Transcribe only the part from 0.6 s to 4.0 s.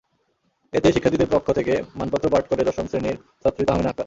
এতে শিক্ষার্থীদের পক্ষ থেকে মানপত্র পাঠ করে দশম শ্রেণির ছাত্রী তাহমিনা আকতার।